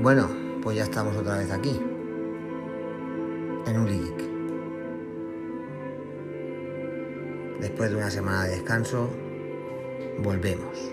[0.00, 0.28] Bueno,
[0.62, 1.78] pues ya estamos otra vez aquí,
[3.66, 4.32] en un Geek.
[7.60, 9.10] Después de una semana de descanso,
[10.18, 10.92] volvemos.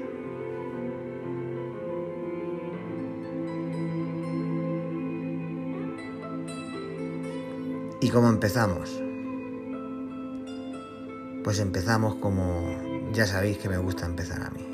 [8.01, 9.01] ¿Y cómo empezamos?
[11.43, 14.65] Pues empezamos como ya sabéis que me gusta empezar a mí.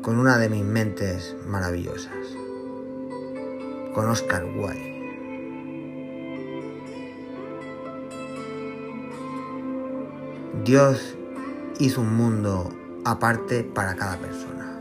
[0.00, 2.41] Con una de mis mentes maravillosas.
[3.94, 4.92] Con Oscar Wilde.
[10.64, 11.18] Dios
[11.78, 12.70] hizo un mundo
[13.04, 14.80] aparte para cada persona.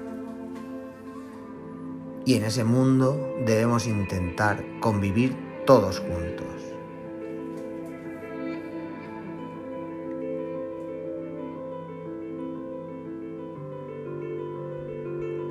[2.26, 6.48] Y en ese mundo debemos intentar convivir todos juntos.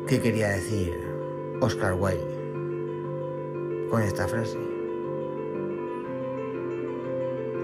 [0.06, 0.94] ¿Qué quería decir
[1.60, 2.39] Oscar Wilde
[3.90, 4.58] con esta frase?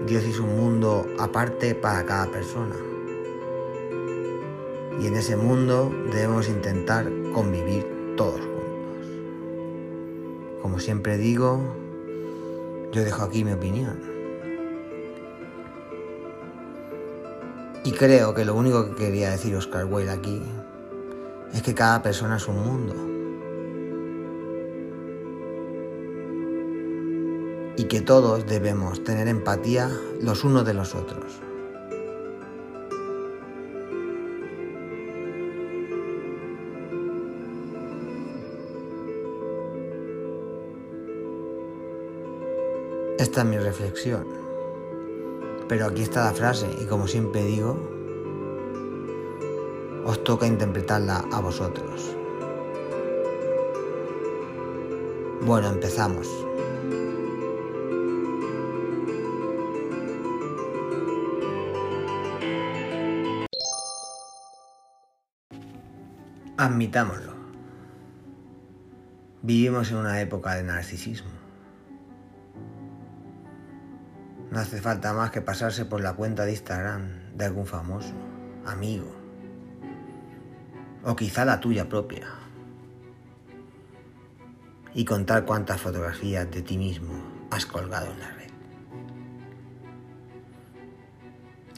[0.05, 2.75] Dios hizo un mundo aparte para cada persona.
[4.99, 9.07] Y en ese mundo debemos intentar convivir todos juntos.
[10.61, 11.61] Como siempre digo,
[12.91, 13.99] yo dejo aquí mi opinión.
[17.83, 20.41] Y creo que lo único que quería decir Oscar Wilde aquí
[21.53, 23.06] es que cada persona es un mundo.
[27.77, 29.89] Y que todos debemos tener empatía
[30.21, 31.39] los unos de los otros.
[43.19, 44.25] Esta es mi reflexión.
[45.67, 47.77] Pero aquí está la frase y como siempre digo,
[50.05, 52.15] os toca interpretarla a vosotros.
[55.41, 56.27] Bueno, empezamos.
[66.59, 67.33] Admitámoslo.
[69.43, 71.29] Vivimos en una época de narcisismo.
[74.49, 78.15] No hace falta más que pasarse por la cuenta de Instagram de algún famoso,
[78.65, 79.15] amigo,
[81.03, 82.25] o quizá la tuya propia,
[84.95, 88.49] y contar cuántas fotografías de ti mismo has colgado en la red.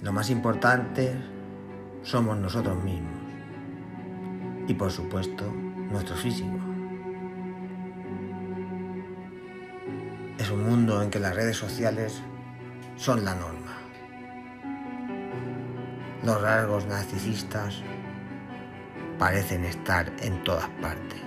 [0.04, 1.16] Lo más importante
[2.02, 3.19] somos nosotros mismos
[4.70, 5.52] y por supuesto
[5.92, 6.56] nuestro físico.
[10.38, 12.22] Es un mundo en que las redes sociales
[12.96, 13.78] son la norma.
[16.24, 17.82] Los rasgos narcisistas
[19.18, 21.24] parecen estar en todas partes.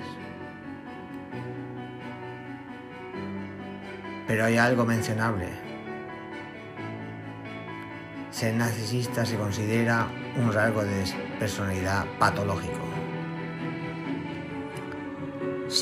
[4.29, 5.49] Pero hay algo mencionable.
[8.31, 11.05] Ser narcisista se considera un rasgo de
[11.41, 12.92] personalidad patológico,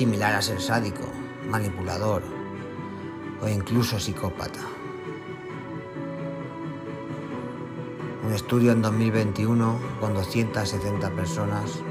[0.00, 1.04] similar a ser sádico,
[1.50, 2.22] manipulador
[3.42, 4.60] o incluso psicópata.
[8.24, 11.82] Un estudio en 2021 con 270 personas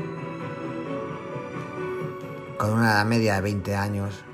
[2.58, 4.25] con una edad media de 20 años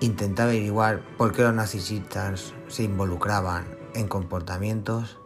[0.00, 5.20] intentaba averiguar por qué los narcisistas se involucraban en comportamientos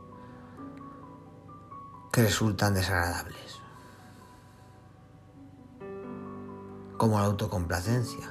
[2.10, 3.49] que resultan desagradables,
[7.00, 8.30] como la autocomplacencia.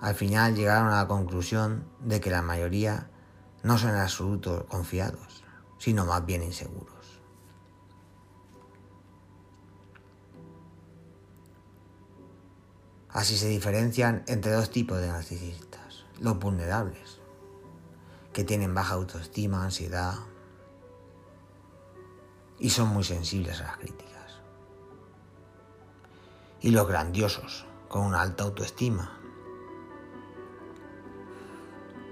[0.00, 3.10] Al final llegaron a la conclusión de que la mayoría
[3.64, 5.42] no son en absoluto confiados,
[5.78, 7.20] sino más bien inseguros.
[13.08, 16.04] Así se diferencian entre dos tipos de narcisistas.
[16.20, 17.18] Los vulnerables,
[18.32, 20.14] que tienen baja autoestima, ansiedad
[22.60, 24.17] y son muy sensibles a las críticas.
[26.60, 29.18] Y los grandiosos, con una alta autoestima.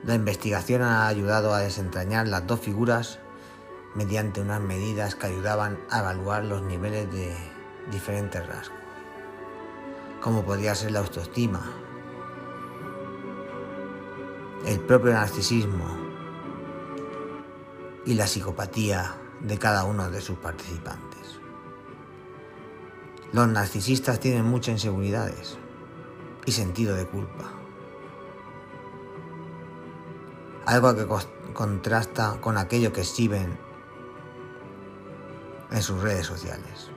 [0.04, 3.18] La investigación ha ayudado a desentrañar las dos figuras
[3.94, 7.34] mediante unas medidas que ayudaban a evaluar los niveles de
[7.90, 8.86] diferentes rasgos
[10.26, 11.60] como podría ser la autoestima,
[14.66, 15.86] el propio narcisismo
[18.04, 21.38] y la psicopatía de cada uno de sus participantes.
[23.36, 25.58] Los narcisistas tienen muchas inseguridades
[26.46, 27.52] y sentido de culpa.
[30.64, 31.06] Algo que
[31.52, 33.58] contrasta con aquello que exhiben
[35.70, 36.90] en sus redes sociales.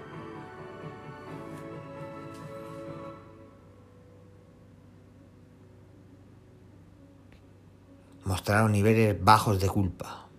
[8.23, 10.29] mostraron niveles bajos de culpa.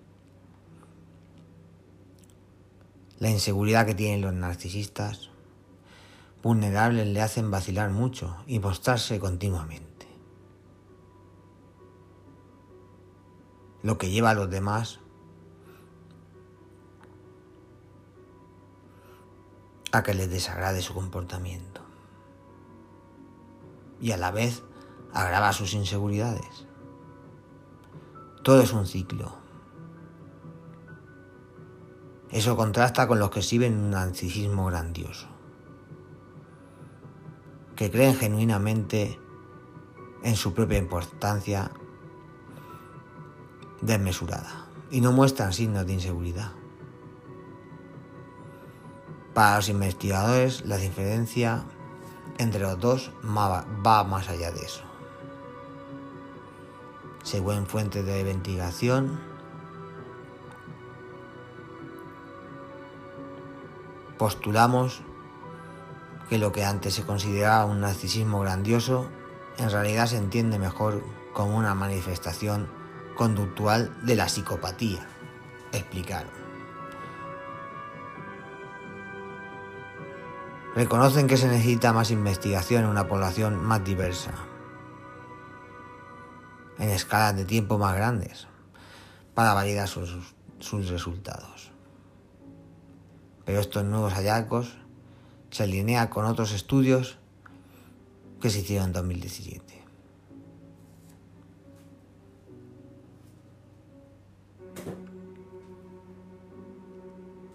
[3.18, 5.30] La inseguridad que tienen los narcisistas
[6.42, 10.06] vulnerables le hacen vacilar mucho y mostrarse continuamente.
[13.82, 15.00] Lo que lleva a los demás
[19.92, 21.80] a que les desagrade su comportamiento
[24.00, 24.62] y a la vez
[25.12, 26.66] agrava sus inseguridades.
[28.42, 29.32] Todo es un ciclo.
[32.30, 35.28] Eso contrasta con los que exhiben un narcisismo grandioso,
[37.80, 39.18] que creen genuinamente
[40.22, 41.70] en su propia importancia
[43.80, 46.52] desmesurada y no muestran signos de inseguridad.
[49.32, 51.64] Para los investigadores, la diferencia
[52.36, 54.84] entre los dos va más allá de eso.
[57.22, 59.18] Según fuentes de investigación,
[64.18, 65.00] postulamos
[66.30, 69.10] que lo que antes se consideraba un narcisismo grandioso,
[69.58, 72.68] en realidad se entiende mejor como una manifestación
[73.16, 75.04] conductual de la psicopatía,
[75.72, 76.30] explicaron.
[80.76, 84.30] Reconocen que se necesita más investigación en una población más diversa,
[86.78, 88.46] en escalas de tiempo más grandes,
[89.34, 90.16] para validar sus,
[90.60, 91.72] sus resultados.
[93.44, 94.76] Pero estos nuevos hallazgos
[95.50, 97.18] se alinean con otros estudios
[98.40, 99.80] que se hicieron en 2017.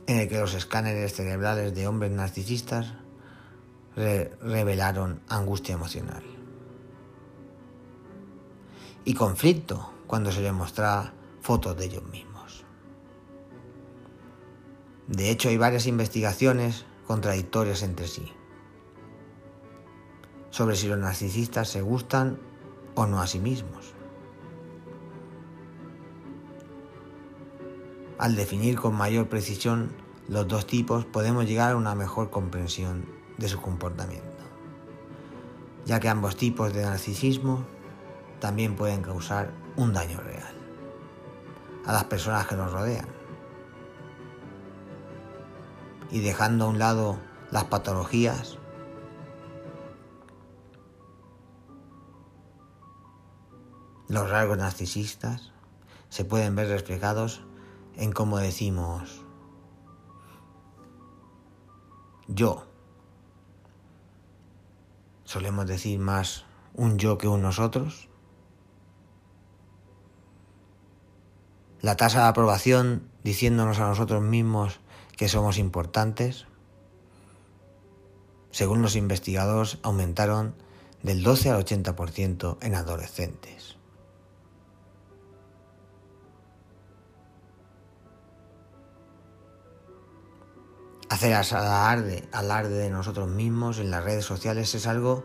[0.08, 2.94] en el que los escáneres cerebrales de hombres narcisistas
[3.96, 6.24] revelaron angustia emocional.
[9.04, 12.66] Y conflicto cuando se les mostraba fotos de ellos mismos.
[15.08, 18.34] De hecho, hay varias investigaciones contradictorias entre sí
[20.56, 22.40] sobre si los narcisistas se gustan
[22.96, 23.94] o no a sí mismos.
[28.18, 29.92] Al definir con mayor precisión
[30.30, 33.06] los dos tipos podemos llegar a una mejor comprensión
[33.38, 34.44] de su comportamiento,
[35.86, 37.66] ya que ambos tipos de narcisismo
[38.40, 40.54] también pueden causar un daño real
[41.86, 43.15] a las personas que nos rodean.
[46.12, 47.18] Y dejando a un lado
[47.52, 48.58] las patologías,
[54.08, 55.52] los rasgos narcisistas
[56.10, 57.42] se pueden ver reflejados
[57.96, 59.26] en cómo decimos
[62.28, 62.66] yo
[65.24, 68.10] solemos decir más un yo que un nosotros.
[71.82, 74.80] La tasa de aprobación diciéndonos a nosotros mismos
[75.18, 76.46] que somos importantes.
[78.52, 80.56] Según los investigadores, aumentaron
[81.04, 83.78] del 12 al 80% en adolescentes.
[91.10, 95.24] Hacer alarde, alarde de nosotros mismos en las redes sociales es algo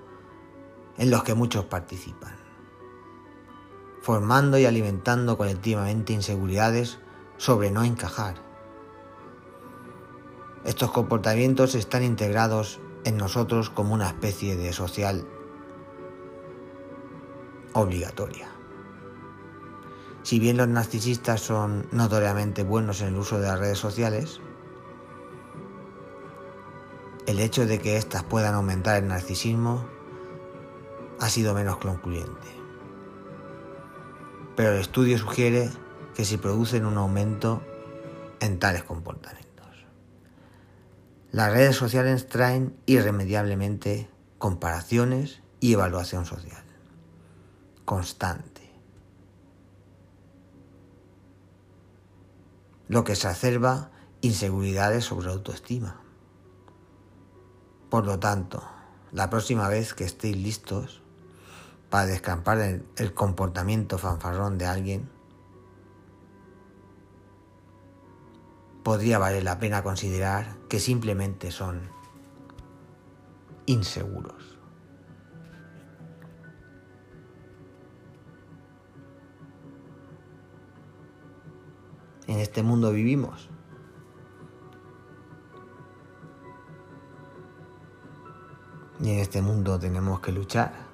[0.99, 2.37] en los que muchos participan,
[4.02, 6.99] formando y alimentando colectivamente inseguridades
[7.38, 8.50] sobre no encajar.
[10.64, 15.26] Estos comportamientos están integrados en nosotros como una especie de social
[17.72, 18.48] obligatoria.
[20.22, 24.40] Si bien los narcisistas son notoriamente buenos en el uso de las redes sociales,
[27.26, 29.86] el hecho de que éstas puedan aumentar el narcisismo
[31.20, 32.48] ha sido menos concluyente.
[34.56, 35.70] Pero el estudio sugiere
[36.14, 37.62] que se producen un aumento
[38.40, 39.39] en tales comportamientos.
[41.32, 46.70] Las redes sociales traen irremediablemente comparaciones y evaluación social
[47.90, 48.70] constante.
[52.87, 56.00] Lo que exacerba inseguridades sobre autoestima.
[57.90, 58.62] Por lo tanto,
[59.10, 61.02] la próxima vez que estéis listos
[61.88, 65.10] para descampar el, comportamiento fanfarrón de alguien,
[68.82, 71.80] podría valer la pena considerar que simplemente son
[73.66, 74.58] inseguros.
[82.26, 83.50] En este mundo vivimos
[89.02, 90.90] Y en este mundo tenemos que luchar.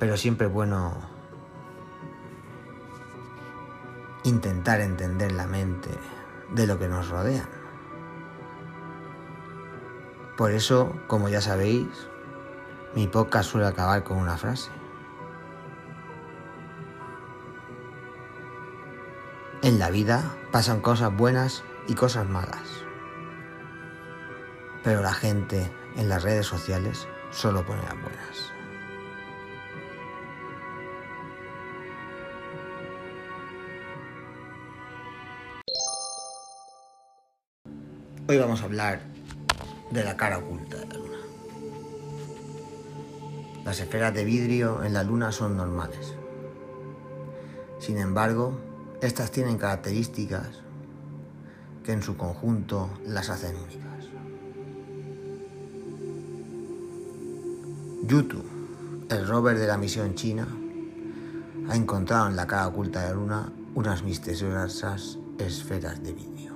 [0.00, 0.94] pero siempre es bueno
[4.24, 5.90] intentar entender la mente
[6.52, 7.48] de lo que nos rodea.
[10.36, 11.88] Por eso, como ya sabéis,
[12.94, 14.70] mi podcast suele acabar con una frase.
[19.62, 22.84] En la vida pasan cosas buenas y cosas malas.
[24.82, 28.59] Pero la gente en las redes sociales solo pone las buenas.
[38.30, 39.00] Hoy vamos a hablar
[39.90, 41.18] de la cara oculta de la luna.
[43.64, 46.14] Las esferas de vidrio en la luna son normales.
[47.80, 48.56] Sin embargo,
[49.02, 50.46] estas tienen características
[51.82, 54.04] que en su conjunto las hacen únicas.
[58.04, 58.44] Yutu,
[59.08, 60.46] el rover de la misión china,
[61.68, 66.49] ha encontrado en la cara oculta de la luna unas misteriosas esferas de vidrio.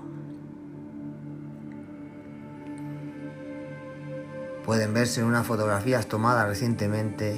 [4.64, 7.36] Pueden verse en unas fotografías tomadas recientemente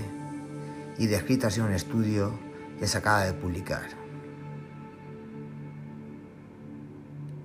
[0.98, 2.32] y descritas en un estudio
[2.78, 3.82] que se acaba de publicar.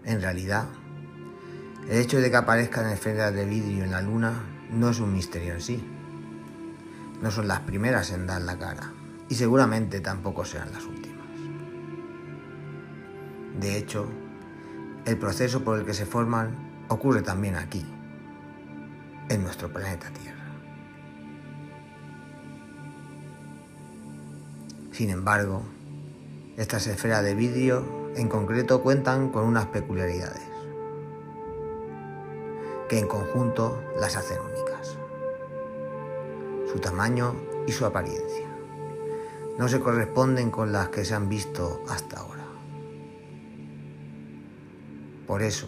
[0.06, 0.66] En realidad,
[1.90, 4.34] el hecho de que aparezcan esferas de vidrio en la Luna
[4.72, 5.84] no es un misterio en sí.
[7.22, 8.92] No son las primeras en dar la cara
[9.30, 11.28] y seguramente tampoco serán las últimas.
[13.60, 14.08] De hecho,
[15.06, 17.86] el proceso por el que se forman ocurre también aquí,
[19.30, 20.46] en nuestro planeta Tierra.
[24.92, 25.63] Sin embargo,
[26.58, 30.51] estas esferas de vidrio en concreto cuentan con unas peculiaridades
[32.90, 34.98] que en conjunto las hacen únicas.
[36.72, 37.36] Su tamaño
[37.66, 38.48] y su apariencia
[39.58, 42.46] no se corresponden con las que se han visto hasta ahora.
[45.25, 45.68] Por eso,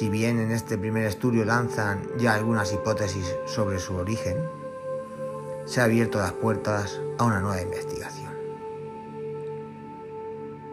[0.00, 4.38] Si bien en este primer estudio lanzan ya algunas hipótesis sobre su origen,
[5.66, 8.32] se ha abierto las puertas a una nueva investigación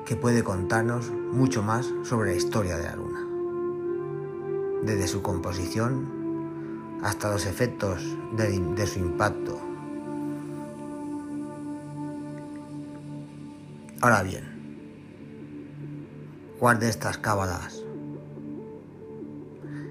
[0.05, 3.27] que puede contarnos mucho más sobre la historia de la Luna,
[4.85, 9.59] desde su composición hasta los efectos de, su impacto.
[13.99, 14.45] Ahora bien,
[16.59, 17.83] ¿cuál de estas cábalas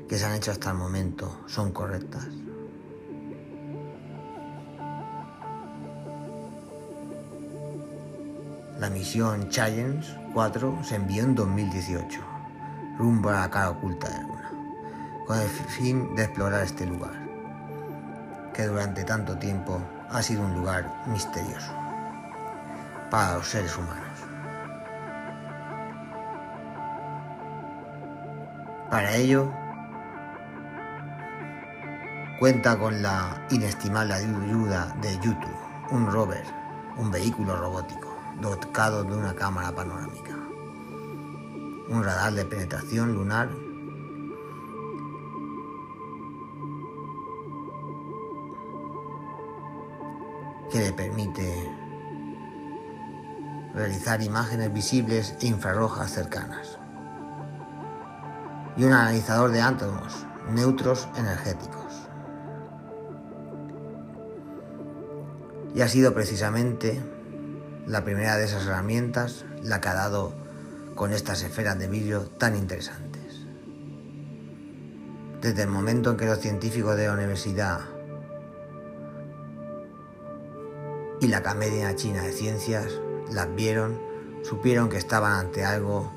[0.08, 2.26] que se han hecho hasta el momento son correctas.
[8.78, 12.20] La misión Challenge 4 se envió en 2018,
[12.98, 14.50] rumbo a la cara oculta de la Luna,
[15.26, 17.14] con el fin de explorar este lugar,
[18.52, 21.72] que durante tanto tiempo ha sido un lugar misterioso
[23.10, 24.04] para los seres humanos.
[28.90, 29.50] Para ello,
[32.38, 35.56] Cuenta con la inestimable ayuda de YouTube,
[35.90, 36.44] un rover,
[36.98, 40.36] un vehículo robótico dotado de una cámara panorámica,
[41.88, 43.48] un radar de penetración lunar
[50.70, 51.72] que le permite
[53.72, 56.78] realizar imágenes visibles e infrarrojas cercanas
[58.76, 61.85] y un analizador de átomos neutros energéticos.
[65.76, 66.98] Y ha sido precisamente
[67.86, 70.32] la primera de esas herramientas la que ha dado
[70.94, 73.42] con estas esferas de vidrio tan interesantes.
[75.42, 77.80] Desde el momento en que los científicos de la universidad
[81.20, 82.98] y la Academia China de Ciencias
[83.30, 84.00] las vieron,
[84.44, 86.10] supieron que estaban ante algo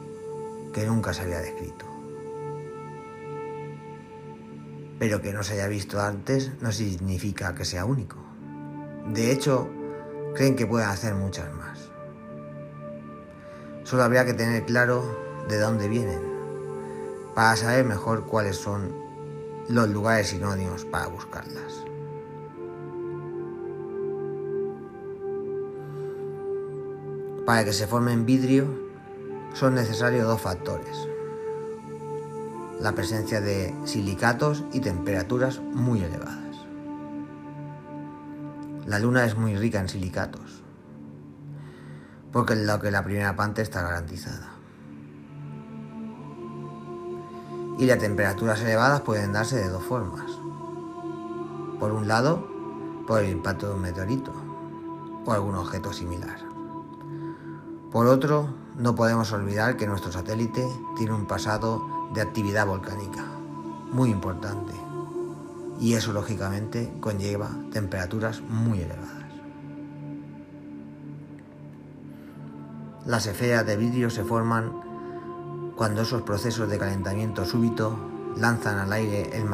[0.71, 1.85] que nunca se había descrito.
[4.99, 8.28] Pero que no se haya visto antes no significa que sea único.
[9.13, 9.67] De hecho,
[10.35, 11.89] creen que pueden hacer muchas más.
[13.83, 15.03] Solo habría que tener claro
[15.47, 16.21] de dónde vienen,
[17.33, 18.93] para saber mejor cuáles son
[19.67, 21.85] los lugares sinónimos para buscarlas.
[27.47, 28.65] Para que se formen vidrio
[29.53, 31.07] son necesarios dos factores.
[32.79, 36.48] La presencia de silicatos y temperaturas muy elevadas.
[38.89, 40.63] La luna es muy rica en silicatos,
[42.31, 44.49] porque lo que la primera parte está garantizada.
[47.77, 50.25] Y las temperaturas elevadas pueden darse de dos formas.
[51.79, 52.47] Por un lado,
[53.05, 54.33] por el impacto de un meteorito
[55.23, 56.39] o algún objeto similar.
[57.91, 60.67] Por otro, no podemos olvidar que nuestro satélite
[60.97, 63.23] tiene un pasado de actividad volcánica
[63.91, 64.88] muy importante
[65.79, 69.23] y eso lógicamente conlleva temperaturas muy elevadas.
[73.05, 77.97] Las esferas de vidrio se forman cuando esos procesos de calentamiento súbito
[78.35, 79.45] lanzan al aire el,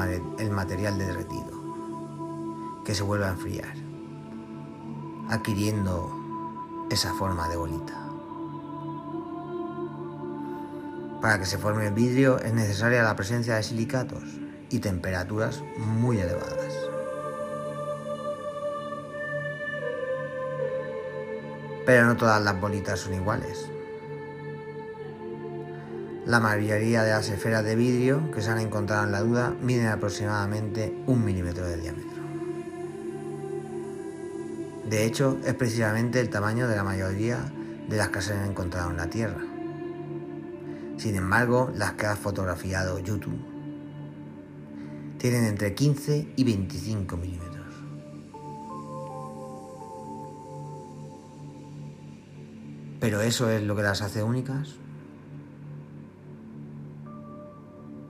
[0.52, 3.76] material derretido, que se vuelve a enfriar,
[5.30, 6.12] adquiriendo
[6.90, 8.02] esa forma de bolita.
[11.22, 16.20] Para que se forme el vidrio es necesaria la presencia de silicatos y temperaturas muy
[16.20, 16.74] elevadas.
[21.86, 23.70] Pero no todas las bolitas son iguales.
[26.26, 29.88] La mayoría de las esferas de vidrio que se han encontrado en la duda miden
[29.88, 32.24] aproximadamente un milímetro de diámetro.
[34.90, 37.38] De hecho, es precisamente el tamaño de la mayoría
[37.88, 39.42] de las que se han encontrado en la Tierra.
[40.98, 43.55] Sin embargo, las que ha fotografiado YouTube
[45.32, 47.66] tienen entre 15 y 25 milímetros.
[53.00, 54.76] ¿Pero eso es lo que las hace únicas?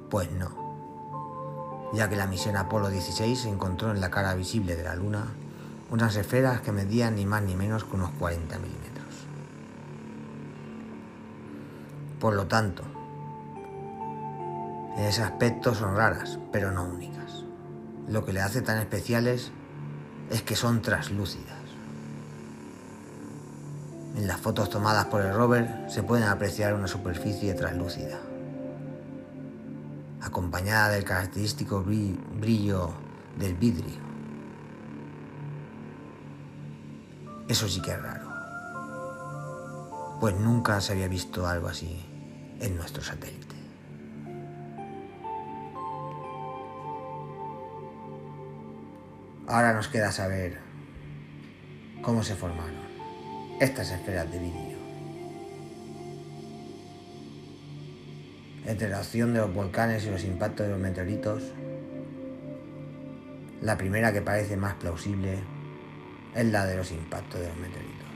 [0.10, 4.96] Pues no, ya que la misión Apolo 16 encontró en la cara visible de la
[4.96, 5.28] Luna
[5.92, 9.16] unas esferas que medían ni más ni menos que unos 40 milímetros.
[12.20, 12.84] Por lo tanto,
[14.96, 17.44] en ese aspecto son raras, pero no únicas.
[18.08, 19.52] Lo que le hace tan especiales
[20.30, 21.56] es que son translúcidas.
[24.16, 28.20] En las fotos tomadas por el rover se pueden apreciar una superficie translúcida
[30.22, 32.94] acompañada del característico brillo
[33.38, 34.04] del vidrio.
[37.48, 38.28] Eso sí que es raro,
[40.20, 42.04] pues nunca se había visto algo así
[42.60, 43.55] en nuestro satélite.
[49.48, 50.60] Ahora nos queda saber
[52.02, 52.86] cómo se formaron
[53.60, 54.76] estas esferas de vidrio.
[58.68, 61.44] entre la acción de los volcanes y los impactos de los meteoritos,
[63.62, 65.40] la primera que parece más plausible
[66.36, 68.08] es la de los impactos de los meteoritos,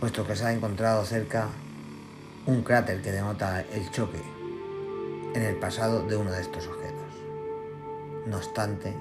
[0.00, 1.48] puesto que se ha encontrado cerca
[2.46, 4.20] un cráter que denota el choque
[5.34, 6.81] en el pasado de uno de estos objetos.
[8.26, 8.94] No obstante,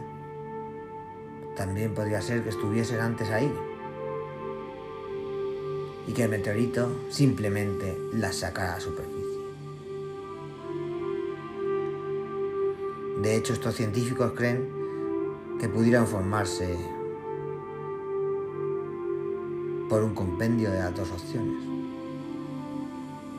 [1.55, 3.51] también podría ser que estuviesen antes ahí
[6.07, 9.21] y que el meteorito simplemente las sacara a superficie.
[13.21, 14.67] De hecho, estos científicos creen
[15.59, 16.75] que pudieran formarse
[19.87, 21.63] por un compendio de las dos opciones.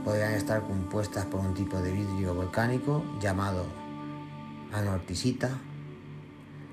[0.05, 3.65] Podrían estar compuestas por un tipo de vidrio volcánico llamado
[4.73, 5.51] anortisita,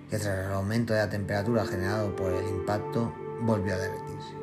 [0.10, 4.34] que tras el aumento de la temperatura generado por el impacto volvió a derretirse,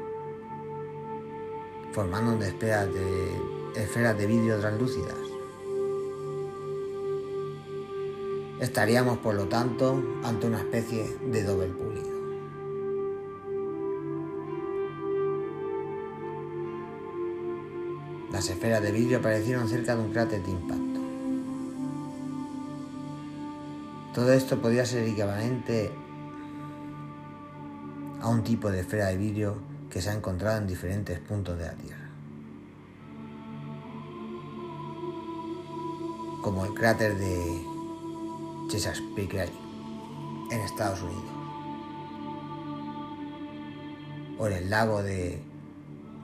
[1.93, 5.27] formando esferas de, esferas de vidrio translúcidas
[8.61, 12.17] Estaríamos, por lo tanto, ante una especie de doble pulido.
[18.33, 20.96] Las esferas de vidrio aparecieron cerca de un cráter de impacto.
[24.17, 25.93] Todo esto podría ser equivalente
[28.23, 29.59] a un tipo de esfera de vidrio
[29.91, 32.09] que se ha encontrado en diferentes puntos de la Tierra.
[36.43, 37.63] Como el cráter de
[38.71, 39.53] Chesapeake
[40.51, 41.35] en Estados Unidos.
[44.39, 45.43] O el lago de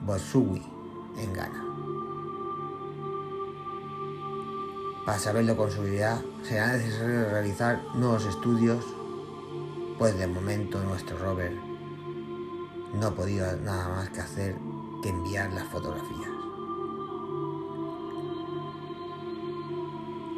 [0.03, 0.63] Botsuwi
[1.19, 1.62] en Ghana.
[5.05, 8.85] Para saberlo con seguridad será necesario realizar nuevos estudios,
[9.97, 11.53] pues de momento nuestro rover
[12.93, 14.55] no ha podido nada más que hacer
[15.01, 16.43] que enviar las fotografías.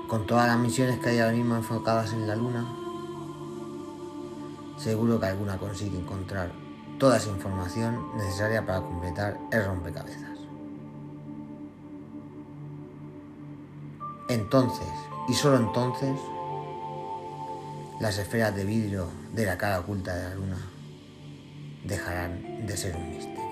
[0.08, 2.66] con todas las misiones que hay ahora mismo enfocadas en la Luna,
[4.78, 6.52] seguro que alguna consigue encontrar
[7.00, 10.35] toda esa información necesaria para completar el rompecabezas.
[14.28, 14.88] Entonces,
[15.28, 16.16] y solo entonces,
[18.00, 20.58] las esferas de vidrio de la cara oculta de la Luna
[21.84, 23.46] dejarán de ser un misterio.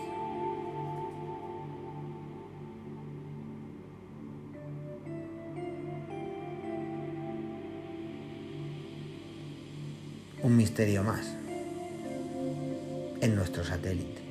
[10.44, 11.26] un misterio más
[13.22, 14.22] en nuestro satélite.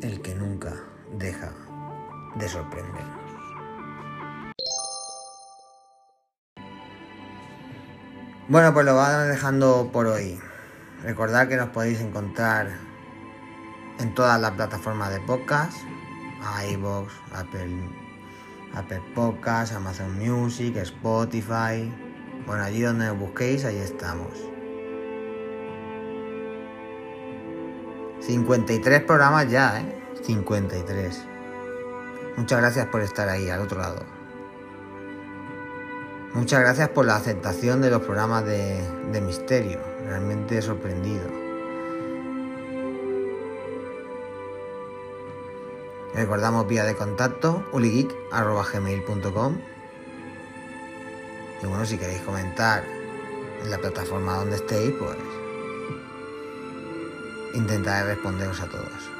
[0.00, 0.84] El que nunca
[1.18, 1.52] deja
[2.40, 3.20] de sorprendernos.
[8.48, 10.40] Bueno, pues lo vamos dejando por hoy.
[11.04, 12.68] Recordad que nos podéis encontrar
[14.00, 15.76] en todas las plataformas de podcast,
[16.72, 17.88] iVoox, Apple,
[18.74, 21.92] Apple Podcasts, Amazon Music, Spotify.
[22.46, 24.32] Bueno, allí donde nos busquéis, ahí estamos.
[28.20, 30.02] 53 programas ya, ¿eh?
[30.22, 31.29] 53.
[32.36, 34.20] Muchas gracias por estar ahí, al otro lado.
[36.32, 39.80] Muchas gracias por la aceptación de los programas de, misterio.
[40.06, 41.24] Realmente he sorprendido.
[46.14, 49.58] Recordamos vía de contacto uligeek.gmail.com
[51.62, 52.84] Y bueno, si queréis comentar
[53.62, 55.16] en la plataforma donde estéis, pues
[57.54, 59.19] intentaré responderos a todos.